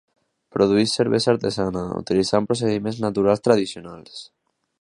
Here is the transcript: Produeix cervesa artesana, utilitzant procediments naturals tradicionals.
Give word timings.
Produeix 0.55 0.93
cervesa 0.99 1.29
artesana, 1.33 1.83
utilitzant 2.01 2.49
procediments 2.53 3.01
naturals 3.07 3.47
tradicionals. 3.49 4.19